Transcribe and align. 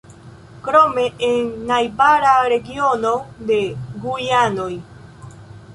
Krome 0.67 1.03
en 1.27 1.51
najbara 1.73 2.33
regiono 2.55 3.13
de 3.53 3.61
Gujanoj. 4.07 4.71